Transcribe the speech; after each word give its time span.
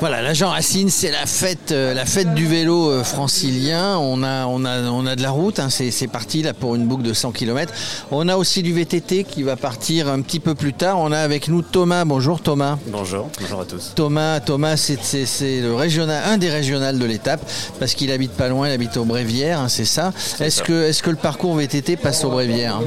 Voilà, 0.00 0.20
la 0.20 0.34
Jean 0.34 0.50
Racine, 0.50 0.90
c'est 0.90 1.10
la 1.10 1.24
fête, 1.24 1.72
euh, 1.72 1.94
la 1.94 2.04
fête 2.04 2.34
du 2.34 2.46
vélo 2.46 2.90
euh, 2.90 3.04
francilien. 3.04 3.96
On 3.98 4.22
a, 4.22 4.44
on 4.46 4.64
a, 4.64 4.82
on 4.90 5.06
a 5.06 5.16
de 5.16 5.22
la 5.22 5.30
route, 5.30 5.58
hein, 5.60 5.68
c'est 5.70 6.08
parti 6.08 6.42
là 6.42 6.52
pour 6.52 6.74
une 6.74 6.86
boucle 6.86 7.02
de 7.04 7.14
100 7.14 7.32
km. 7.32 7.72
On 8.10 8.28
a 8.28 8.36
aussi 8.36 8.62
du 8.62 8.72
VTT 8.74 9.24
qui 9.24 9.42
va 9.42 9.56
partir 9.56 10.08
un 10.08 10.20
petit 10.20 10.40
peu 10.40 10.54
plus 10.54 10.74
tard. 10.74 10.98
On 10.98 11.10
a 11.12 11.18
avec 11.18 11.48
nous 11.48 11.62
Thomas. 11.62 12.04
Bonjour 12.04 12.40
Thomas. 12.42 12.76
Bonjour, 12.88 13.30
bonjour 13.40 13.60
à 13.60 13.64
tous. 13.64 13.92
Thomas, 13.94 14.40
Thomas, 14.40 14.76
c'est- 14.76 15.60
le 15.62 15.74
régional, 15.74 16.22
un 16.26 16.36
des 16.38 16.50
régionales 16.50 16.98
de 16.98 17.04
l'étape 17.04 17.40
parce 17.78 17.94
qu'il 17.94 18.10
habite 18.10 18.32
pas 18.32 18.48
loin, 18.48 18.68
il 18.68 18.72
habite 18.72 18.96
au 18.96 19.04
Brévières, 19.04 19.60
hein, 19.60 19.68
c'est 19.68 19.84
ça. 19.84 20.12
Est-ce 20.40 20.62
que, 20.62 21.10
le 21.10 21.16
parcours 21.16 21.54
VTT 21.54 21.96
passe 21.96 22.24
au 22.24 22.30
Brévières? 22.30 22.80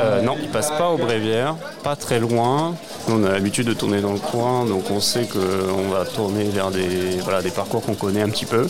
Euh, 0.00 0.22
non, 0.22 0.36
il 0.40 0.48
passe 0.48 0.70
pas 0.70 0.90
au 0.90 0.98
Brévières, 0.98 1.56
pas 1.82 1.96
très 1.96 2.20
loin. 2.20 2.74
On 3.08 3.24
a 3.24 3.30
l'habitude 3.30 3.66
de 3.66 3.72
tourner 3.74 4.00
dans 4.00 4.12
le 4.12 4.18
coin, 4.18 4.64
donc 4.64 4.90
on 4.90 5.00
sait 5.00 5.26
qu'on 5.26 5.88
va 5.90 6.04
tourner 6.04 6.41
vers 6.44 6.70
des, 6.70 7.18
voilà, 7.22 7.42
des 7.42 7.50
parcours 7.50 7.82
qu'on 7.82 7.94
connaît 7.94 8.22
un 8.22 8.28
petit 8.28 8.46
peu. 8.46 8.66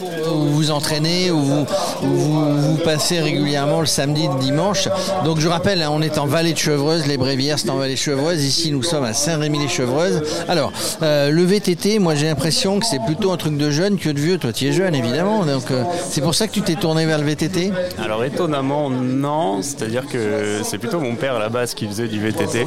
Où 0.00 0.34
vous 0.34 0.52
vous 0.54 0.70
entraînez, 0.70 1.30
où 1.30 1.40
vous, 1.40 1.66
où 2.02 2.06
vous, 2.06 2.60
vous 2.60 2.76
passez 2.78 3.20
régulièrement 3.20 3.80
le 3.80 3.86
samedi, 3.86 4.28
le 4.32 4.38
dimanche. 4.38 4.88
Donc 5.24 5.38
je 5.38 5.48
rappelle, 5.48 5.82
hein, 5.82 5.90
on 5.92 6.02
est 6.02 6.18
en 6.18 6.26
vallée 6.26 6.52
de 6.52 6.58
Chevreuse, 6.58 7.06
les 7.06 7.16
Brévières 7.16 7.58
c'est 7.58 7.70
en 7.70 7.76
vallée 7.76 7.94
de 7.94 7.98
Chevreuse. 7.98 8.44
Ici 8.44 8.70
nous 8.72 8.82
sommes 8.82 9.04
à 9.04 9.14
Saint-Rémy-les-Chevreuses. 9.14 10.22
Alors, 10.48 10.72
euh, 11.02 11.30
le 11.30 11.44
VTT, 11.44 11.98
moi 11.98 12.14
j'ai 12.14 12.26
l'impression 12.26 12.78
que 12.80 12.86
c'est 12.86 13.02
plutôt 13.04 13.30
un 13.32 13.36
truc 13.36 13.56
de 13.56 13.70
jeune 13.70 13.98
que 13.98 14.10
de 14.10 14.20
vieux. 14.20 14.38
Toi 14.38 14.52
tu 14.52 14.66
es 14.66 14.72
jeune 14.72 14.94
évidemment, 14.94 15.44
donc 15.44 15.70
euh, 15.70 15.84
c'est 16.08 16.20
pour 16.20 16.34
ça 16.34 16.46
que 16.46 16.52
tu 16.52 16.62
t'es 16.62 16.74
tourné 16.74 17.06
vers 17.06 17.18
le 17.18 17.24
VTT 17.24 17.72
Alors 18.02 18.24
étonnamment, 18.24 18.90
non, 18.90 19.62
c'est-à-dire 19.62 20.06
que 20.06 20.60
c'est 20.62 20.78
plutôt 20.78 21.00
mon 21.00 21.14
père 21.14 21.36
à 21.36 21.38
la 21.38 21.48
base 21.48 21.74
qui 21.74 21.86
faisait 21.86 22.08
du 22.08 22.20
VTT. 22.20 22.66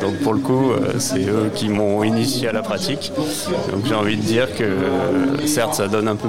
Donc 0.00 0.16
pour 0.18 0.34
le 0.34 0.40
coup, 0.40 0.70
euh, 0.72 0.94
c'est 0.98 1.24
eux 1.28 1.50
qui 1.54 1.68
m'ont 1.68 2.02
initié 2.02 2.48
à 2.48 2.52
la 2.52 2.62
pratique. 2.62 3.12
Donc 3.72 3.91
j'ai 3.92 3.98
envie 3.98 4.16
de 4.16 4.22
dire 4.22 4.54
que 4.54 4.62
euh, 4.62 5.46
certes, 5.46 5.74
ça 5.74 5.86
donne 5.86 6.08
un 6.08 6.16
peu 6.16 6.28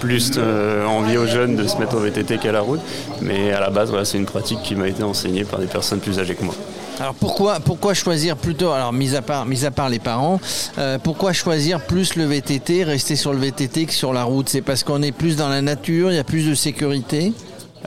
plus 0.00 0.32
euh, 0.38 0.86
envie 0.86 1.18
aux 1.18 1.26
jeunes 1.26 1.54
de 1.54 1.68
se 1.68 1.76
mettre 1.76 1.96
au 1.96 1.98
VTT 1.98 2.38
qu'à 2.38 2.50
la 2.50 2.62
route, 2.62 2.80
mais 3.20 3.52
à 3.52 3.60
la 3.60 3.68
base, 3.68 3.90
voilà, 3.90 4.06
c'est 4.06 4.16
une 4.16 4.24
pratique 4.24 4.62
qui 4.62 4.74
m'a 4.74 4.88
été 4.88 5.02
enseignée 5.02 5.44
par 5.44 5.58
des 5.58 5.66
personnes 5.66 6.00
plus 6.00 6.18
âgées 6.18 6.34
que 6.34 6.44
moi. 6.44 6.54
Alors 6.98 7.12
pourquoi, 7.12 7.60
pourquoi 7.60 7.92
choisir 7.92 8.38
plutôt, 8.38 8.70
alors 8.70 8.94
mis 8.94 9.14
à 9.16 9.20
part, 9.20 9.44
mis 9.44 9.66
à 9.66 9.70
part 9.70 9.90
les 9.90 9.98
parents, 9.98 10.40
euh, 10.78 10.98
pourquoi 10.98 11.34
choisir 11.34 11.80
plus 11.82 12.16
le 12.16 12.24
VTT, 12.24 12.84
rester 12.84 13.16
sur 13.16 13.34
le 13.34 13.38
VTT 13.38 13.84
que 13.84 13.92
sur 13.92 14.14
la 14.14 14.24
route? 14.24 14.48
C'est 14.48 14.62
parce 14.62 14.82
qu'on 14.82 15.02
est 15.02 15.12
plus 15.12 15.36
dans 15.36 15.50
la 15.50 15.60
nature, 15.60 16.10
il 16.10 16.14
y 16.14 16.20
a 16.20 16.24
plus 16.24 16.48
de 16.48 16.54
sécurité? 16.54 17.34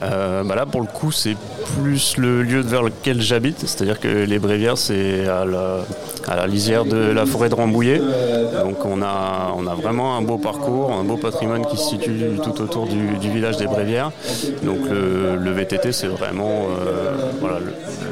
Euh, 0.00 0.44
bah 0.44 0.54
là, 0.54 0.64
pour 0.64 0.80
le 0.80 0.86
coup, 0.86 1.10
c'est 1.10 1.36
plus 1.74 2.16
le 2.16 2.42
lieu 2.42 2.60
vers 2.60 2.82
lequel 2.82 3.20
j'habite, 3.20 3.60
c'est-à-dire 3.60 4.00
que 4.00 4.08
les 4.08 4.38
Brévières, 4.38 4.78
c'est 4.78 5.26
à 5.26 5.44
la, 5.44 6.46
lisière 6.46 6.84
de 6.84 6.96
la 6.96 7.26
forêt 7.26 7.48
de 7.48 7.54
Rambouillet. 7.54 8.00
Donc 8.62 8.84
on 8.84 9.02
a, 9.02 9.52
on 9.56 9.66
a 9.66 9.74
vraiment 9.74 10.16
un 10.16 10.22
beau 10.22 10.38
parcours, 10.38 10.92
un 10.92 11.04
beau 11.04 11.16
patrimoine 11.16 11.64
qui 11.66 11.76
se 11.76 11.90
situe 11.90 12.12
tout 12.42 12.60
autour 12.62 12.86
du, 12.86 13.30
village 13.30 13.56
des 13.56 13.66
Brévières. 13.66 14.12
Donc 14.62 14.78
le, 14.90 15.50
VTT, 15.50 15.92
c'est 15.92 16.06
vraiment 16.06 16.66
euh, 16.86 17.58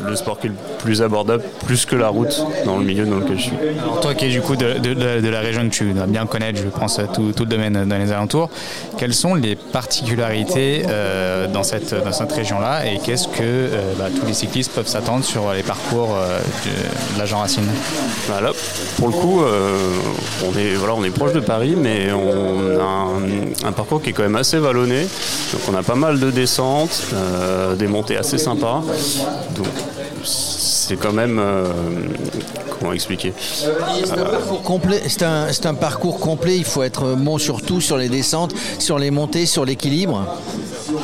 le, 0.09 0.17
sport 0.17 0.39
qui 0.39 0.47
est 0.47 0.51
le 0.51 0.57
plus 0.79 1.03
abordable, 1.03 1.43
plus 1.67 1.85
que 1.85 1.95
la 1.95 2.09
route 2.09 2.45
dans 2.65 2.79
le 2.79 2.85
milieu 2.85 3.05
dans 3.05 3.19
lequel 3.19 3.39
je 3.39 3.43
suis. 3.43 3.57
Alors 3.83 4.01
toi 4.01 4.15
qui 4.15 4.27
es 4.27 4.31
du 4.31 4.41
coup 4.41 4.57
de 4.57 5.29
la 5.29 5.41
région 5.41 5.69
que 5.69 5.75
tu 5.75 5.93
dois 5.93 6.07
bien 6.07 6.27
connaître, 6.27 6.61
je 6.61 6.69
pense, 6.69 7.01
tout, 7.15 7.33
tout 7.33 7.45
le 7.45 7.51
domaine 7.51 7.85
dans 7.87 7.99
les 7.99 8.13
alentours, 8.13 8.51
quelles 8.99 9.15
sont 9.15 9.35
les 9.35 9.57
particularités 9.57 10.85
euh, 10.89 11.47
dans 11.49 11.63
cette, 11.63 11.95
dans 12.05 12.13
cette 12.13 12.33
région-là 12.33 12.87
et 12.87 12.99
qu'est-ce 12.99 13.29
que 13.29 13.46
euh, 13.47 13.93
bah, 13.99 14.07
tous 14.19 14.27
les 14.27 14.35
cyclistes 14.35 14.73
peuvent 14.73 14.87
s'attendre 14.89 15.25
sur 15.25 15.53
les 15.53 15.63
parcours 15.63 16.15
euh, 16.17 16.39
de, 16.65 17.15
de 17.15 17.19
la 17.19 17.27
Jean 17.27 17.41
Racine 17.41 17.67
Bah 18.29 18.41
là, 18.41 18.53
pour 18.97 19.09
le 19.09 19.15
coup, 19.15 19.43
euh, 19.43 19.77
on, 20.47 20.59
est, 20.59 20.75
voilà, 20.75 20.95
on 20.95 21.05
est 21.05 21.11
proche 21.11 21.33
de 21.33 21.41
Paris, 21.41 21.75
mais 21.77 22.13
on 22.13 22.81
a 22.81 22.85
un, 22.85 23.69
un 23.69 23.73
parcours 23.73 24.03
qui 24.03 24.11
est 24.11 24.13
quand 24.13 24.23
même 24.23 24.37
assez 24.37 24.59
vallonné. 24.59 25.03
Donc 25.53 25.63
on 25.69 25.75
a 25.75 25.83
pas 25.83 25.95
mal 25.95 26.19
de 26.21 26.31
descentes, 26.31 27.03
euh, 27.15 27.75
des 27.75 27.87
montées 27.87 28.17
assez 28.17 28.39
sympas. 28.39 28.83
Donc 29.57 29.67
c'est 30.25 30.97
quand 30.97 31.13
même... 31.13 31.39
euh, 31.39 31.67
comment 32.79 32.93
expliquer? 32.93 33.33
C'est 35.09 35.23
un, 35.23 35.53
c'est 35.53 35.67
un 35.67 35.75
parcours 35.75 36.19
complet, 36.21 36.57
il 36.59 36.65
faut 36.65 36.83
être 36.83 37.15
bon 37.15 37.39
sur 37.39 37.63
tout, 37.63 37.81
sur 37.81 37.97
les 37.97 38.09
descentes, 38.09 38.55
sur 38.79 38.99
les 38.99 39.11
montées, 39.11 39.47
sur 39.47 39.65
l'équilibre. 39.65 40.27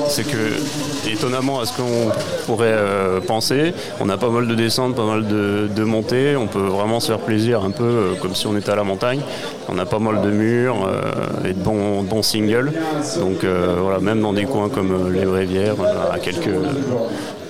C'est 0.09 0.25
que, 0.25 1.11
étonnamment 1.11 1.61
à 1.61 1.67
ce 1.67 1.77
qu'on 1.77 2.11
pourrait 2.47 2.73
euh, 2.73 3.21
penser, 3.21 3.75
on 4.01 4.09
a 4.09 4.17
pas 4.17 4.29
mal 4.29 4.47
de 4.47 4.55
descentes, 4.55 4.95
pas 4.95 5.07
mal 5.07 5.27
de, 5.27 5.85
montées, 5.85 6.37
on 6.37 6.47
peut 6.47 6.61
vraiment 6.61 7.01
se 7.01 7.09
faire 7.09 7.19
plaisir 7.19 7.63
un 7.63 7.71
peu 7.71 7.85
euh, 7.85 8.15
comme 8.21 8.35
si 8.35 8.47
on 8.47 8.57
était 8.57 8.71
à 8.71 8.77
la 8.77 8.85
montagne. 8.85 9.21
On 9.69 9.79
a 9.79 9.87
pas 9.87 9.99
mal 9.99 10.23
de 10.23 10.31
murs 10.31 10.87
euh, 10.87 11.49
et 11.49 11.53
de 11.53 11.61
bons, 11.61 12.23
singles. 12.23 12.73
Donc 13.19 13.45
voilà, 13.45 13.99
même 14.01 14.21
dans 14.21 14.33
des 14.33 14.45
coins 14.45 14.69
comme 14.69 15.13
les 15.13 15.25
Brévières, 15.25 15.75
à 16.13 16.19
quelques 16.19 16.51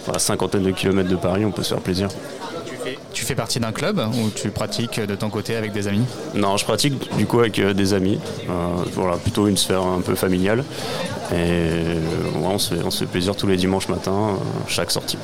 voilà, 0.04 0.18
cinquantaines 0.18 0.62
de 0.62 0.70
kilomètres 0.70 1.10
de 1.10 1.16
Paris, 1.16 1.44
on 1.44 1.50
peut 1.50 1.62
se 1.62 1.74
faire 1.74 1.82
plaisir. 1.82 2.08
Tu 3.12 3.24
fais 3.24 3.34
partie 3.34 3.60
d'un 3.60 3.72
club 3.72 3.98
ou 3.98 4.30
tu 4.34 4.48
pratiques 4.50 4.98
de 5.00 5.14
ton 5.14 5.28
côté 5.30 5.54
avec 5.56 5.72
des 5.72 5.86
amis 5.86 6.04
Non, 6.34 6.56
je 6.56 6.64
pratique 6.64 7.14
du 7.16 7.26
coup 7.26 7.40
avec 7.40 7.58
euh, 7.58 7.72
des 7.74 7.94
amis. 7.94 8.18
Euh, 8.48 8.52
voilà, 8.94 9.16
plutôt 9.16 9.46
une 9.48 9.56
sphère 9.56 9.82
un 9.82 10.00
peu 10.00 10.14
familiale. 10.14 10.64
Et 11.32 11.36
ouais, 11.36 12.46
on, 12.46 12.58
se 12.58 12.74
fait, 12.74 12.80
on 12.84 12.90
se 12.90 12.98
fait 13.00 13.06
plaisir 13.06 13.34
tous 13.36 13.46
les 13.46 13.56
dimanches 13.56 13.88
matin, 13.88 14.12
euh, 14.12 14.34
chaque 14.66 14.90
sortie. 14.90 15.16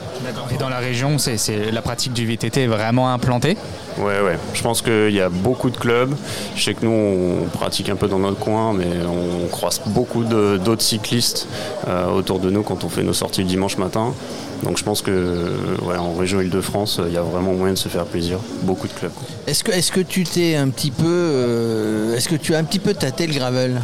Et 0.54 0.56
dans 0.58 0.68
la 0.68 0.78
région, 0.78 1.18
c'est, 1.18 1.36
c'est- 1.36 1.70
la 1.70 1.82
pratique 1.82 2.12
du 2.14 2.24
VTT 2.26 2.62
est 2.62 2.66
vraiment 2.66 3.12
implantée 3.12 3.56
Ouais, 3.98 4.20
ouais. 4.20 4.38
Je 4.54 4.62
pense 4.62 4.80
qu'il 4.80 5.10
y 5.10 5.20
a 5.20 5.28
beaucoup 5.28 5.70
de 5.70 5.76
clubs. 5.76 6.14
Je 6.56 6.62
sais 6.64 6.74
que 6.74 6.84
nous, 6.86 6.90
on 6.92 7.44
pratique 7.48 7.88
un 7.88 7.96
peu 7.96 8.06
dans 8.08 8.20
notre 8.20 8.38
coin, 8.38 8.72
mais 8.72 8.86
on 9.06 9.48
croise 9.48 9.80
beaucoup 9.86 10.24
de- 10.24 10.58
d'autres 10.64 10.82
cyclistes 10.82 11.46
euh, 11.88 12.06
autour 12.10 12.38
de 12.38 12.48
nous 12.50 12.62
quand 12.62 12.84
on 12.84 12.88
fait 12.88 13.02
nos 13.02 13.12
sorties 13.12 13.42
le 13.42 13.48
dimanche 13.48 13.76
matin. 13.76 14.14
Donc 14.62 14.76
je 14.78 14.82
pense 14.84 15.02
que 15.02 15.52
ouais, 15.82 15.96
en 15.96 16.14
région 16.14 16.40
Île-de-France, 16.40 17.00
il 17.06 17.12
y 17.12 17.16
a 17.16 17.22
vraiment 17.22 17.52
moyen 17.52 17.74
de 17.74 17.77
se 17.78 17.88
faire 17.88 18.04
plaisir. 18.04 18.38
Beaucoup 18.62 18.88
de 18.88 18.92
clubs. 18.92 19.12
Est-ce 19.46 19.64
que, 19.64 19.72
est-ce 19.72 19.92
que 19.92 20.00
tu 20.00 20.24
t'es 20.24 20.56
un 20.56 20.68
petit 20.68 20.90
peu, 20.90 21.04
euh, 21.06 22.16
est-ce 22.16 22.28
que 22.28 22.36
tu 22.36 22.54
as 22.54 22.58
un 22.58 22.64
petit 22.64 22.78
peu 22.78 22.94
tâté 22.94 23.26
le 23.26 23.34
gravel? 23.34 23.80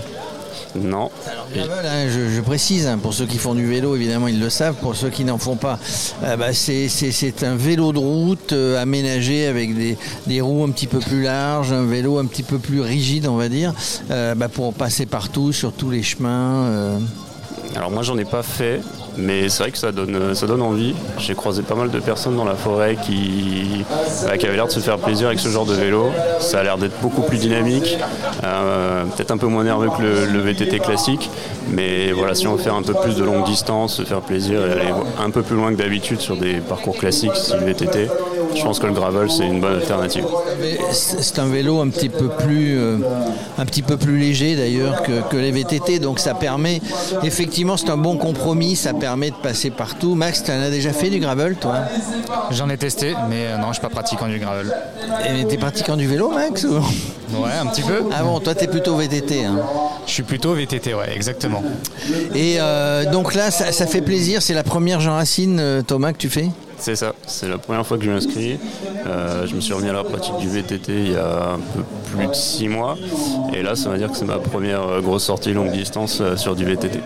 Non. 0.76 1.08
Le 1.54 1.62
gravel, 1.62 1.86
hein, 1.86 2.08
je, 2.08 2.34
je 2.34 2.40
précise, 2.40 2.86
hein, 2.88 2.98
pour 2.98 3.14
ceux 3.14 3.26
qui 3.26 3.38
font 3.38 3.54
du 3.54 3.64
vélo, 3.64 3.94
évidemment, 3.94 4.26
ils 4.26 4.40
le 4.40 4.50
savent. 4.50 4.74
Pour 4.74 4.96
ceux 4.96 5.08
qui 5.08 5.24
n'en 5.24 5.38
font 5.38 5.54
pas, 5.54 5.78
euh, 6.24 6.36
bah, 6.36 6.52
c'est, 6.52 6.88
un 7.44 7.54
vélo 7.54 7.92
de 7.92 7.98
route 7.98 8.52
euh, 8.52 8.82
aménagé 8.82 9.46
avec 9.46 9.76
des, 9.76 9.96
des 10.26 10.40
roues 10.40 10.64
un 10.64 10.70
petit 10.70 10.88
peu 10.88 10.98
plus 10.98 11.22
larges, 11.22 11.72
un 11.72 11.84
vélo 11.84 12.18
un 12.18 12.26
petit 12.26 12.42
peu 12.42 12.58
plus 12.58 12.80
rigide, 12.80 13.28
on 13.28 13.36
va 13.36 13.48
dire, 13.48 13.72
euh, 14.10 14.34
bah, 14.34 14.48
pour 14.48 14.74
passer 14.74 15.06
partout, 15.06 15.52
sur 15.52 15.72
tous 15.72 15.90
les 15.90 16.02
chemins. 16.02 16.98
Alors 17.76 17.90
moi 17.90 18.02
j'en 18.02 18.16
ai 18.18 18.24
pas 18.24 18.42
fait, 18.42 18.80
mais 19.16 19.48
c'est 19.48 19.62
vrai 19.62 19.72
que 19.72 19.78
ça 19.78 19.92
donne, 19.92 20.34
ça 20.34 20.46
donne 20.46 20.62
envie. 20.62 20.94
J'ai 21.18 21.34
croisé 21.34 21.62
pas 21.62 21.74
mal 21.74 21.90
de 21.90 21.98
personnes 22.00 22.36
dans 22.36 22.44
la 22.44 22.54
forêt 22.54 22.96
qui, 22.96 23.84
bah, 24.24 24.36
qui 24.36 24.46
avaient 24.46 24.56
l'air 24.56 24.66
de 24.66 24.72
se 24.72 24.80
faire 24.80 24.98
plaisir 24.98 25.28
avec 25.28 25.40
ce 25.40 25.48
genre 25.48 25.66
de 25.66 25.74
vélo. 25.74 26.10
Ça 26.40 26.60
a 26.60 26.62
l'air 26.62 26.78
d'être 26.78 27.00
beaucoup 27.00 27.22
plus 27.22 27.38
dynamique, 27.38 27.98
euh, 28.44 29.04
peut-être 29.04 29.30
un 29.30 29.38
peu 29.38 29.46
moins 29.46 29.64
nerveux 29.64 29.88
que 29.96 30.02
le, 30.02 30.26
le 30.26 30.40
VTT 30.40 30.78
classique. 30.78 31.30
Mais 31.70 32.12
voilà, 32.12 32.34
si 32.34 32.46
on 32.46 32.54
veut 32.54 32.62
faire 32.62 32.74
un 32.74 32.82
peu 32.82 32.94
plus 32.94 33.16
de 33.16 33.24
longue 33.24 33.44
distance, 33.44 33.94
se 33.94 34.02
faire 34.02 34.20
plaisir 34.20 34.60
et 34.66 34.72
aller 34.72 34.92
un 35.22 35.30
peu 35.30 35.42
plus 35.42 35.56
loin 35.56 35.72
que 35.72 35.78
d'habitude 35.78 36.20
sur 36.20 36.36
des 36.36 36.54
parcours 36.54 36.96
classiques 36.96 37.34
style 37.36 37.60
VTT, 37.64 38.08
je 38.54 38.62
pense 38.62 38.78
que 38.78 38.86
le 38.86 38.92
gravel 38.92 39.30
c'est 39.30 39.46
une 39.46 39.60
bonne 39.60 39.74
alternative. 39.76 40.24
C'est 40.92 41.38
un 41.38 41.46
vélo 41.46 41.80
un 41.80 41.88
petit 41.88 42.08
peu 42.08 42.28
plus, 42.28 42.78
euh, 42.78 42.98
un 43.58 43.64
petit 43.64 43.82
peu 43.82 43.96
plus 43.96 44.18
léger 44.18 44.56
d'ailleurs 44.56 45.02
que, 45.02 45.22
que 45.30 45.36
les 45.36 45.50
VTT, 45.50 45.98
donc 45.98 46.18
ça 46.18 46.34
permet, 46.34 46.80
effectivement, 47.22 47.76
c'est 47.76 47.90
un 47.90 47.96
bon 47.96 48.16
compromis, 48.16 48.76
de 49.04 49.34
passer 49.42 49.70
partout. 49.70 50.14
Max, 50.14 50.42
tu 50.42 50.50
en 50.50 50.60
as 50.60 50.70
déjà 50.70 50.92
fait 50.92 51.10
du 51.10 51.18
gravel, 51.20 51.56
toi 51.56 51.76
J'en 52.50 52.68
ai 52.70 52.76
testé, 52.76 53.14
mais 53.28 53.46
euh, 53.46 53.58
non, 53.58 53.68
je 53.68 53.74
suis 53.74 53.82
pas 53.82 53.88
pratiquant 53.88 54.26
du 54.26 54.38
gravel. 54.38 54.74
Et 55.28 55.44
t'es 55.46 55.56
pratiquant 55.56 55.96
du 55.96 56.06
vélo, 56.06 56.30
Max 56.30 56.64
ou- 56.64 56.78
Ouais, 57.36 57.50
un 57.60 57.66
petit 57.66 57.82
peu. 57.82 58.02
Ah 58.12 58.22
bon, 58.22 58.38
toi 58.40 58.54
t'es 58.54 58.66
plutôt 58.66 58.96
VTT. 58.96 59.44
hein. 59.44 59.56
Je 60.06 60.12
suis 60.12 60.22
plutôt 60.22 60.54
VTT, 60.54 60.94
ouais, 60.94 61.14
exactement. 61.14 61.62
Et 62.34 62.56
euh, 62.60 63.10
donc 63.10 63.34
là, 63.34 63.50
ça, 63.50 63.72
ça 63.72 63.86
fait 63.86 64.02
plaisir, 64.02 64.42
c'est 64.42 64.54
la 64.54 64.62
première 64.62 65.00
Jean 65.00 65.14
Racine, 65.14 65.58
euh, 65.60 65.82
Thomas, 65.82 66.12
que 66.12 66.18
tu 66.18 66.28
fais 66.28 66.48
C'est 66.78 66.96
ça, 66.96 67.14
c'est 67.26 67.48
la 67.48 67.58
première 67.58 67.86
fois 67.86 67.98
que 67.98 68.04
je 68.04 68.10
m'inscris. 68.10 68.58
Euh, 69.06 69.46
je 69.46 69.54
me 69.54 69.60
suis 69.60 69.72
remis 69.72 69.88
à 69.88 69.92
la 69.92 70.04
pratique 70.04 70.36
du 70.38 70.48
VTT 70.48 70.92
il 70.92 71.12
y 71.12 71.16
a 71.16 71.52
un 71.52 71.58
peu 71.58 71.82
plus 72.14 72.26
de 72.26 72.34
six 72.34 72.68
mois. 72.68 72.96
Et 73.54 73.62
là, 73.62 73.74
ça 73.76 73.90
veut 73.90 73.98
dire 73.98 74.10
que 74.10 74.16
c'est 74.16 74.24
ma 74.24 74.38
première 74.38 74.82
euh, 74.82 75.00
grosse 75.00 75.24
sortie 75.24 75.52
longue 75.52 75.72
distance 75.72 76.18
euh, 76.20 76.36
sur 76.36 76.54
du 76.54 76.64
VTT. 76.64 77.00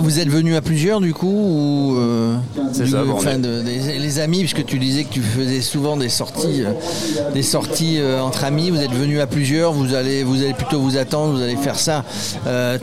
Vous 0.00 0.18
êtes, 0.18 0.28
venu 0.28 0.54
à 0.54 0.60
plusieurs 0.60 1.00
du 1.00 1.12
coup 1.12 1.26
ou 1.26 1.96
C'est 2.72 2.86
ça, 2.86 3.02
les 3.02 4.18
amis, 4.20 4.40
puisque 4.40 4.64
tu 4.64 4.78
disais 4.78 5.04
que 5.04 5.12
tu 5.12 5.22
faisais 5.22 5.60
souvent 5.60 5.96
des 5.96 6.08
sorties, 6.08 6.62
des 7.34 7.42
sorties 7.42 8.00
entre 8.20 8.44
amis. 8.44 8.70
Vous 8.70 8.80
êtes 8.80 8.92
venu 8.92 9.20
à 9.20 9.26
plusieurs. 9.26 9.72
Vous 9.72 9.94
allez, 9.94 10.22
vous 10.22 10.42
allez 10.42 10.54
plutôt 10.54 10.80
vous 10.80 10.96
attendre. 10.96 11.34
Vous 11.34 11.42
allez 11.42 11.56
faire 11.56 11.78
ça 11.78 12.04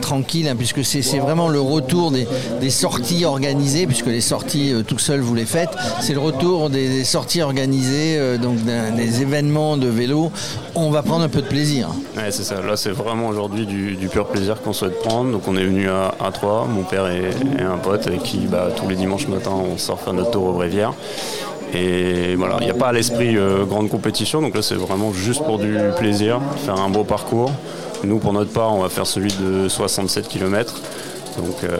tranquille, 0.00 0.48
hein, 0.48 0.56
puisque 0.56 0.84
c'est 0.84 1.18
vraiment 1.18 1.48
le 1.48 1.60
retour 1.60 2.10
des, 2.10 2.26
des, 2.60 2.70
sorties 2.70 3.24
organisées, 3.24 3.86
puisque 3.86 4.06
les 4.06 4.20
sorties 4.20 4.74
tout 4.86 4.98
seul 4.98 5.20
vous 5.20 5.34
les 5.34 5.46
faites. 5.46 5.70
C'est 6.00 6.12
le 6.12 6.20
retour 6.20 6.37
des, 6.70 7.04
sorties 7.04 7.42
organisées, 7.42 8.16
euh, 8.18 8.38
donc 8.38 8.56
des 8.96 9.22
événements 9.22 9.76
de 9.76 9.88
vélo, 9.88 10.30
on 10.74 10.90
va 10.90 11.02
prendre 11.02 11.24
un 11.24 11.28
peu 11.28 11.42
de 11.42 11.46
plaisir. 11.46 11.88
C'est 12.30 12.44
ça. 12.44 12.60
Là, 12.60 12.76
c'est 12.76 12.90
vraiment 12.90 13.28
aujourd'hui 13.28 13.66
du, 13.66 14.08
pur 14.08 14.26
plaisir 14.26 14.60
qu'on 14.62 14.72
souhaite 14.72 14.98
prendre. 15.00 15.32
Donc, 15.32 15.42
on 15.46 15.56
est 15.56 15.64
venu 15.64 15.88
à, 15.88 16.14
à 16.20 16.30
Troyes, 16.32 16.66
mon 16.68 16.82
père 16.82 17.06
et, 17.08 17.30
un 17.62 17.78
pote, 17.78 18.06
avec 18.06 18.22
qui 18.22 18.38
bah, 18.38 18.68
tous 18.74 18.88
les 18.88 18.96
dimanches 18.96 19.28
matin, 19.28 19.50
on 19.52 19.78
sort 19.78 20.00
faire 20.00 20.12
notre 20.12 20.30
tour 20.30 20.44
au 20.44 20.52
Brévières. 20.52 20.94
Et 21.74 22.34
voilà, 22.36 22.56
il 22.60 22.64
n'y 22.64 22.70
a 22.70 22.74
pas 22.74 22.88
à 22.88 22.92
l'esprit 22.92 23.36
euh, 23.36 23.64
grande 23.64 23.90
compétition, 23.90 24.40
donc 24.40 24.54
là 24.54 24.62
c'est 24.62 24.74
vraiment 24.74 25.12
juste 25.12 25.44
pour 25.44 25.58
du 25.58 25.76
plaisir, 25.98 26.40
faire 26.64 26.80
un 26.80 26.88
beau 26.88 27.04
parcours. 27.04 27.52
Nous 28.04 28.18
pour 28.18 28.32
notre 28.32 28.50
part 28.50 28.74
on 28.74 28.80
va 28.80 28.88
faire 28.88 29.06
celui 29.06 29.32
de 29.34 29.68
67 29.68 30.28
km. 30.28 30.80
Donc 31.38 31.62
euh, 31.62 31.76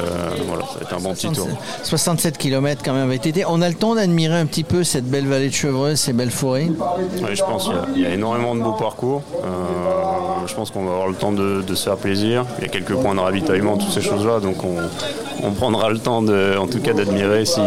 voilà, 0.46 0.64
ça 0.64 0.74
va 0.74 0.80
être 0.82 0.94
un 0.94 1.00
bon 1.00 1.14
petit 1.14 1.30
tour. 1.30 1.48
67 1.82 2.38
km 2.38 2.82
quand 2.84 2.92
même 2.92 3.08
avec 3.08 3.26
été. 3.26 3.44
On 3.46 3.60
a 3.60 3.68
le 3.68 3.74
temps 3.74 3.94
d'admirer 3.94 4.36
un 4.36 4.46
petit 4.46 4.64
peu 4.64 4.84
cette 4.84 5.04
belle 5.04 5.26
vallée 5.26 5.48
de 5.48 5.54
Chevreuse, 5.54 5.98
ces 5.98 6.12
belles 6.12 6.30
forêts 6.30 6.68
Oui, 6.68 7.34
je 7.34 7.42
pense 7.42 7.68
qu'il 7.94 8.02
y, 8.02 8.06
a 8.06 8.14
énormément 8.14 8.54
de 8.54 8.62
beaux 8.62 8.72
parcours. 8.72 9.22
Euh, 9.44 10.46
je 10.46 10.54
pense 10.54 10.70
qu'on 10.70 10.84
va 10.84 10.92
avoir 10.92 11.08
le 11.08 11.14
temps 11.14 11.32
de, 11.32 11.62
se 11.74 11.84
faire 11.84 11.96
plaisir. 11.96 12.46
Il 12.58 12.64
y 12.64 12.66
a 12.66 12.70
quelques 12.70 12.94
points 12.94 13.14
de 13.14 13.20
ravitaillement, 13.20 13.76
toutes 13.76 13.92
ces 13.92 14.00
choses-là. 14.00 14.40
Donc 14.40 14.56
on, 14.64 15.50
prendra 15.52 15.90
le 15.90 15.98
temps, 15.98 16.22
de, 16.22 16.56
en 16.56 16.66
tout 16.66 16.80
cas, 16.80 16.92
d'admirer 16.92 17.44
si 17.44 17.60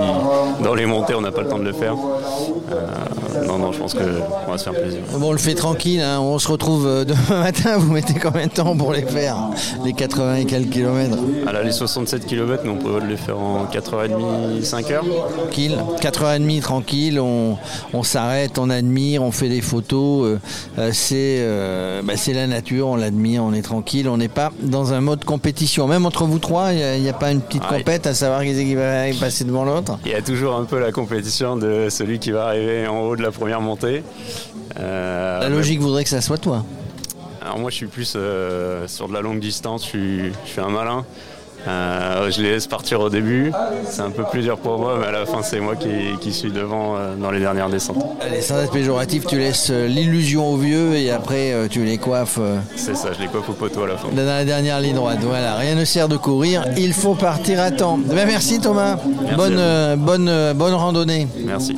dans 0.63 0.75
les 0.75 0.85
montées 0.85 1.15
on 1.15 1.21
n'a 1.21 1.31
pas 1.31 1.41
le 1.41 1.49
temps 1.49 1.59
de 1.59 1.65
le 1.65 1.73
faire. 1.73 1.95
Euh, 2.71 3.47
je 3.71 3.79
pense 3.79 3.93
qu'on 3.93 4.51
va 4.51 4.57
se 4.57 4.63
faire 4.63 4.73
plaisir. 4.73 5.01
Bon, 5.13 5.29
on 5.29 5.31
le 5.31 5.37
fait 5.37 5.55
tranquille. 5.55 6.01
Hein. 6.01 6.19
On 6.19 6.39
se 6.39 6.47
retrouve 6.47 7.05
demain 7.05 7.39
matin. 7.43 7.77
Vous 7.77 7.91
mettez 7.91 8.13
combien 8.13 8.47
de 8.47 8.51
temps 8.51 8.75
pour 8.75 8.93
les 8.93 9.03
faire 9.03 9.49
Les 9.83 9.93
80 9.93 10.35
et 10.35 10.45
quelques 10.45 10.69
kilomètres? 10.69 11.17
67 11.71 12.25
km, 12.25 12.63
mais 12.63 12.71
on 12.71 12.77
peut 12.77 12.99
les 13.05 13.17
faire 13.17 13.39
en 13.39 13.65
4h30, 13.65 14.61
5h. 14.63 14.99
Tranquille, 15.35 15.77
4h30 15.99 16.61
tranquille, 16.61 17.19
on, 17.19 17.57
s'arrête, 18.03 18.57
on 18.57 18.69
admire, 18.69 19.23
on 19.23 19.31
fait 19.31 19.49
des 19.49 19.61
photos. 19.61 20.25
Euh, 20.25 20.39
euh, 20.77 20.91
euh, 21.11 22.01
bah, 22.03 22.13
c'est 22.15 22.33
la 22.33 22.47
nature, 22.47 22.87
on 22.87 22.95
l'admire, 22.95 23.43
on 23.43 23.53
est 23.53 23.61
tranquille, 23.61 24.07
on 24.09 24.17
n'est 24.17 24.27
pas 24.27 24.51
dans 24.61 24.93
un 24.93 25.01
mode 25.01 25.25
compétition. 25.25 25.87
Même 25.87 26.05
entre 26.05 26.25
vous 26.25 26.39
trois, 26.39 26.73
il 26.73 27.01
n'y 27.01 27.09
a, 27.09 27.13
pas 27.13 27.31
une 27.31 27.41
petite 27.41 27.63
ah, 27.67 27.77
compète 27.77 28.07
à 28.07 28.13
savoir 28.13 28.43
qui 28.43 28.75
va 28.75 29.05
passer 29.19 29.43
devant 29.43 29.63
l'autre? 29.63 29.97
Il 30.05 30.11
y 30.11 30.15
a 30.15 30.21
toujours 30.21 30.55
un 30.55 30.65
peu 30.65 30.79
la 30.79 30.91
compétition 30.91 31.55
de 31.55 31.87
celui 31.89 32.19
qui 32.19 32.31
va 32.31 32.47
arriver 32.47 32.87
en 32.87 33.01
haut 33.01 33.15
de 33.15 33.21
la 33.21 33.31
première 33.31 33.60
montée. 33.61 34.03
la 34.77 35.49
logique 35.49 35.79
voudrait 35.79 36.03
que 36.03 36.09
ça 36.09 36.21
soit 36.21 36.37
toi. 36.37 36.65
Alors 37.41 37.57
moi 37.57 37.71
je 37.71 37.75
suis 37.75 37.87
plus 37.87 38.05
sur 38.05 39.07
de 39.07 39.13
la 39.13 39.21
longue 39.21 39.39
distance, 39.39 39.89
je 39.91 40.31
suis 40.45 40.61
un 40.61 40.69
malin. 40.69 41.05
Euh, 41.67 42.31
je 42.31 42.41
les 42.41 42.51
laisse 42.51 42.67
partir 42.67 42.99
au 43.01 43.09
début. 43.09 43.51
C'est 43.85 44.01
un 44.01 44.09
peu 44.09 44.23
plus 44.23 44.41
dur 44.41 44.57
pour 44.57 44.79
moi, 44.79 44.97
mais 44.99 45.07
à 45.07 45.11
la 45.11 45.25
fin, 45.25 45.41
c'est 45.43 45.59
moi 45.59 45.75
qui, 45.75 46.33
suis 46.33 46.51
devant 46.51 46.95
euh, 46.95 47.15
dans 47.15 47.29
les 47.29 47.39
dernières 47.39 47.69
descentes. 47.69 48.03
Allez, 48.21 48.41
sans 48.41 48.61
être 48.61 48.71
péjoratif, 48.71 49.25
tu 49.27 49.37
laisses 49.37 49.69
euh, 49.69 49.87
l'illusion 49.87 50.51
aux 50.51 50.57
vieux 50.57 50.95
et 50.95 51.11
après, 51.11 51.53
tu 51.69 51.83
les 51.83 51.97
coiffes. 51.97 52.39
C'est 52.75 52.95
ça, 52.95 53.09
je 53.13 53.21
les 53.21 53.27
coiffe 53.27 53.49
au 53.49 53.53
poteau 53.53 53.83
à 53.83 53.87
la 53.87 53.97
fin. 53.97 54.07
Dans 54.09 54.25
la 54.25 54.45
dernière 54.45 54.79
ligne 54.79 54.95
droite. 54.95 55.19
Voilà, 55.21 55.55
rien 55.55 55.75
ne 55.75 55.85
sert 55.85 56.07
de 56.07 56.17
courir. 56.17 56.65
Il 56.77 56.93
faut 56.93 57.15
partir 57.15 57.59
à 57.59 57.71
temps. 57.71 57.97
Ben, 57.97 58.25
merci 58.25 58.59
Thomas. 58.59 58.97
bonne, 59.35 59.95
bonne, 59.97 60.53
bonne 60.53 60.73
randonnée. 60.73 61.27
Merci. 61.45 61.77